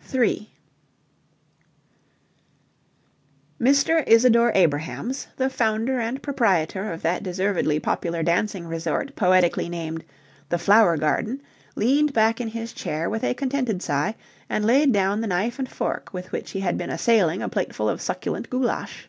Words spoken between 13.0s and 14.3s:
with a contented sigh